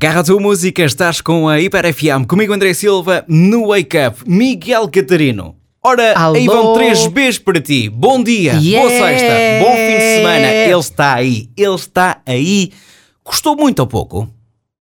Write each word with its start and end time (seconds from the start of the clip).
Agarra 0.00 0.20
a 0.20 0.22
tua 0.22 0.38
música, 0.38 0.84
estás 0.84 1.20
com 1.20 1.48
a 1.48 1.60
Hiper 1.60 1.92
FM, 1.92 2.24
comigo 2.28 2.52
André 2.54 2.72
Silva, 2.72 3.24
no 3.26 3.70
Wake 3.70 3.96
Up, 3.98 4.18
Miguel 4.30 4.88
Catarino. 4.88 5.56
Ora, 5.84 6.12
Alô? 6.16 6.36
aí 6.36 6.46
vão 6.46 6.72
três 6.74 7.04
Bs 7.08 7.38
para 7.40 7.60
ti. 7.60 7.88
Bom 7.88 8.22
dia, 8.22 8.52
boa 8.52 8.62
Yeah! 8.62 8.90
sexta, 8.90 9.34
bom 9.64 9.72
fim 9.74 9.96
de 9.96 10.14
semana. 10.18 10.46
Ele 10.46 10.78
está 10.78 11.14
aí, 11.14 11.48
ele 11.56 11.74
está 11.74 12.18
aí. 12.24 12.70
Gostou 13.24 13.56
muito 13.56 13.80
ou 13.80 13.88
pouco? 13.88 14.28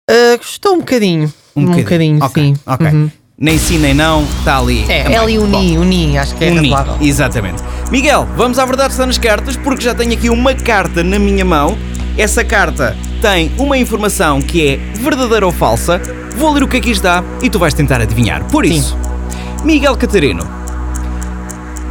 Ah, 0.09 0.35
gostou 0.35 0.73
um 0.73 0.79
bocadinho. 0.79 1.34
Um 1.56 1.63
bocadinho, 1.68 2.22
Ok, 2.22 2.44
sim. 2.44 2.56
Ok. 2.68 2.86
Uhum. 2.88 3.10
Nem 3.38 3.58
sim 3.58 3.78
nem 3.78 3.94
não, 3.94 4.24
está 4.40 4.58
ali. 4.60 4.84
É, 4.92 5.04
também. 5.04 5.16
é 5.18 5.18
ali 5.18 5.40
o 5.40 5.47
Bom. 5.47 5.62
Ni, 5.62 5.78
o 5.78 5.84
Ni, 5.86 6.18
acho 6.18 6.36
que 6.36 6.44
é 6.44 6.52
Um 6.52 6.56
ni, 6.60 6.72
razoável. 6.72 7.08
Exatamente. 7.08 7.63
Miguel, 7.90 8.28
vamos 8.36 8.60
à 8.60 8.66
verdade 8.66 8.92
está 8.92 9.06
nas 9.06 9.18
cartas, 9.18 9.56
porque 9.56 9.81
já 9.81 9.96
tenho 9.96 10.12
aqui 10.12 10.29
uma 10.29 10.54
carta 10.54 11.06
na 11.06 11.18
minha 11.18 11.46
mão. 11.46 11.78
Essa 12.18 12.44
carta 12.44 12.97
tem 13.22 13.51
uma 13.58 13.78
informação 13.78 14.42
que 14.42 14.67
é 14.67 14.76
verdadeira 15.02 15.46
ou 15.46 15.52
falsa. 15.52 16.02
Vou 16.38 16.52
ler 16.54 16.63
o 16.63 16.67
que 16.67 16.77
aqui 16.77 16.91
está 16.91 17.23
e 17.41 17.49
tu 17.49 17.59
vais 17.59 17.73
tentar 17.73 17.99
adivinhar. 18.02 18.45
Por 18.49 18.66
isso, 18.66 18.98
Miguel 19.63 19.98
Catarino, 19.98 20.43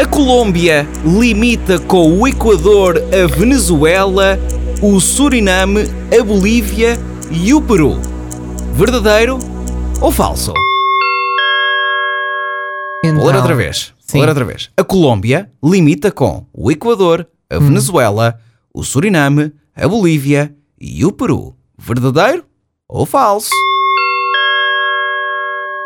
a 0.01 0.07
Colômbia 0.07 0.87
limita 1.05 1.79
com 1.79 2.19
o 2.19 2.27
Equador, 2.27 2.97
a 3.13 3.27
Venezuela, 3.27 4.39
o 4.81 4.99
Suriname, 5.01 5.83
a 6.19 6.23
Bolívia 6.25 6.99
e 7.31 7.53
o 7.53 7.61
Peru. 7.61 7.99
Verdadeiro 8.75 9.39
ou 10.01 10.11
falso? 10.13 10.53
Vou 13.05 13.13
ler 13.27 13.31
Então, 13.31 13.37
outra 13.41 13.55
vez. 13.55 13.93
Vou 13.99 14.13
Sim. 14.13 14.21
ler 14.21 14.29
outra 14.29 14.45
vez. 14.45 14.71
A 14.77 14.85
Colômbia 14.85 15.51
limita 15.63 16.11
com 16.11 16.45
o 16.55 16.71
Equador, 16.71 17.27
a 17.51 17.57
Hum. 17.59 17.67
Venezuela, 17.69 18.39
o 18.73 18.83
Suriname, 18.83 19.53
a 19.77 19.87
Bolívia 19.89 20.53
e 20.81 21.05
o 21.05 21.13
Peru. 21.13 21.55
Verdadeiro 21.79 22.45
ou 22.89 23.07
falso? 23.07 23.51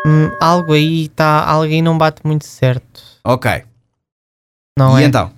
hum, 0.05 0.29
algo 0.39 0.73
aí 0.73 1.05
está, 1.05 1.45
alguém 1.45 1.81
não 1.81 1.97
bate 1.97 2.21
muito 2.25 2.45
certo, 2.45 3.01
Ok. 3.23 3.63
não 4.77 4.99
e 4.99 5.03
é? 5.03 5.07
então? 5.07 5.31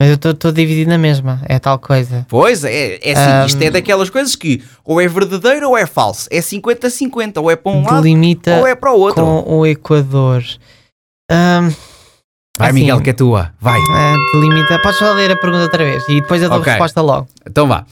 Mas 0.00 0.10
eu 0.10 0.30
estou 0.30 0.52
dividido 0.52 0.88
na 0.90 0.96
mesma, 0.98 1.40
é 1.48 1.58
tal 1.58 1.76
coisa. 1.76 2.24
Pois, 2.28 2.62
é, 2.62 3.00
é 3.02 3.12
assim, 3.12 3.30
Ahm. 3.30 3.46
isto 3.46 3.62
é 3.62 3.70
daquelas 3.70 4.08
coisas 4.08 4.36
que 4.36 4.62
ou 4.84 5.00
é 5.00 5.08
verdadeiro 5.08 5.68
ou 5.70 5.76
é 5.76 5.86
falso. 5.86 6.28
É 6.30 6.38
50-50, 6.40 7.38
ou 7.42 7.50
é 7.50 7.56
para 7.56 7.72
um 7.72 7.82
lado 7.84 8.06
ou 8.60 8.66
é 8.66 8.76
para 8.76 8.92
o 8.92 8.98
outro. 9.00 9.24
com 9.24 9.58
o 9.58 9.66
Equador. 9.66 10.44
Ahm, 11.28 11.72
Vai, 12.58 12.70
assim, 12.70 12.80
Miguel, 12.80 13.00
que 13.00 13.10
é 13.10 13.12
tua. 13.12 13.52
Vai. 13.60 13.78
ah, 13.92 14.16
delimita. 14.32 14.78
Podes 14.82 14.98
só 14.98 15.12
ler 15.12 15.30
a 15.30 15.36
pergunta 15.36 15.62
outra 15.64 15.84
vez 15.84 16.02
e 16.08 16.20
depois 16.20 16.42
eu 16.42 16.48
dou 16.48 16.58
Ok. 16.58 16.70
a 16.70 16.74
resposta 16.74 17.00
logo. 17.00 17.28
Então 17.48 17.66
vá. 17.68 17.84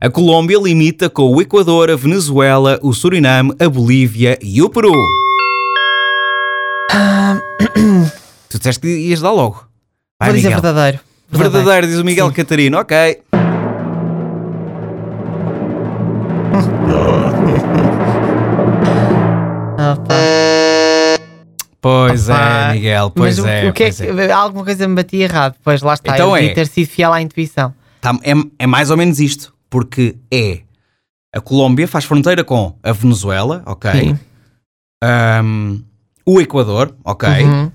A 0.00 0.10
Colômbia 0.10 0.58
limita 0.58 1.08
com 1.08 1.34
o 1.34 1.40
Equador, 1.40 1.90
a 1.90 1.96
Venezuela, 1.96 2.78
o 2.82 2.92
Suriname, 2.92 3.54
a 3.58 3.68
Bolívia 3.68 4.38
e 4.42 4.60
o 4.62 4.68
Peru. 4.68 4.92
Ah, 6.92 7.38
Tu 8.48 8.58
disseste 8.58 8.80
que 8.80 8.88
ias 8.88 9.20
dar 9.20 9.32
logo. 9.32 9.64
Vai, 10.20 10.30
vou 10.30 10.36
dizer 10.36 10.48
Miguel. 10.48 10.62
verdadeiro. 10.62 11.00
Verdadeiro, 11.30 11.86
diz 11.86 11.98
o 11.98 12.04
Miguel 12.04 12.28
Sim. 12.28 12.34
Catarino. 12.34 12.78
Ok. 12.78 12.96
Pois 22.26 22.38
é, 22.38 22.72
Miguel, 22.72 23.10
pois 23.10 23.38
Mas 23.38 23.44
o- 23.44 23.48
é. 23.48 23.68
o 23.68 23.72
que 23.72 23.84
é 23.84 23.90
que 23.90 24.02
é. 24.02 24.32
alguma 24.32 24.64
coisa 24.64 24.86
me 24.88 24.94
batia 24.94 25.24
errado? 25.24 25.56
Pois 25.62 25.82
lá 25.82 25.94
está, 25.94 26.14
Então 26.14 26.36
eu 26.36 26.50
é. 26.50 26.54
ter 26.54 26.66
sido 26.66 26.88
fiel 26.88 27.12
à 27.12 27.20
intuição. 27.20 27.74
Tá- 28.00 28.18
é, 28.22 28.32
é 28.58 28.66
mais 28.66 28.90
ou 28.90 28.96
menos 28.96 29.18
isto, 29.20 29.54
porque 29.70 30.16
é 30.32 30.60
a 31.34 31.40
Colômbia 31.40 31.88
faz 31.88 32.04
fronteira 32.04 32.44
com 32.44 32.76
a 32.82 32.92
Venezuela, 32.92 33.62
ok? 33.66 34.14
Ahm, 35.02 35.82
o 36.24 36.40
Equador, 36.40 36.94
ok? 37.04 37.28
Uhum. 37.44 37.70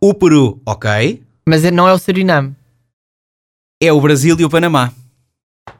O 0.00 0.14
Peru, 0.14 0.60
ok? 0.66 1.22
Mas 1.46 1.62
não 1.70 1.88
é 1.88 1.92
o 1.92 1.98
Suriname. 1.98 2.54
É 3.82 3.92
o 3.92 4.00
Brasil 4.00 4.36
e 4.38 4.44
o 4.44 4.50
Panamá. 4.50 4.92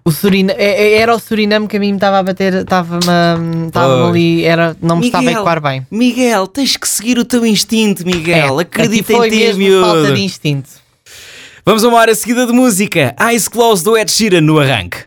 O 0.05 0.11
Surina 0.11 0.53
é- 0.57 0.95
é- 0.95 0.99
era 0.99 1.15
o 1.15 1.19
Suriname 1.19 1.67
que 1.69 1.77
a 1.77 1.81
mim 1.81 1.89
me 1.91 1.97
estava 1.97 2.19
a 2.19 2.23
bater, 2.23 2.55
estava-me 2.55 3.67
estava 3.69 4.09
ali, 4.09 4.45
era, 4.45 4.77
não 4.81 4.97
me 4.97 5.07
estava 5.07 5.23
a 5.25 5.27
Miguel, 5.27 5.41
ecoar 5.43 5.61
bem. 5.61 5.87
Miguel, 5.91 6.47
tens 6.47 6.77
que 6.77 6.89
seguir 6.89 7.19
o 7.19 7.25
teu 7.25 7.45
instinto, 7.47 8.05
Miguel. 8.05 8.59
É, 8.59 8.63
Acredita 8.63 9.13
em 9.13 9.31
ti, 9.31 9.37
mesmo 9.37 9.81
falta 9.83 10.01
miúdo. 10.03 10.15
de 10.15 10.21
instinto. 10.23 10.69
Vamos 11.65 11.85
a 11.85 11.89
uma 11.89 11.99
hora 11.99 12.15
seguida 12.15 12.47
de 12.47 12.53
música. 12.53 13.15
Eyes 13.21 13.47
Closed 13.47 13.85
do 13.85 13.97
Ed 13.97 14.11
Sheeran 14.11 14.41
no 14.41 14.59
arranque. 14.59 14.99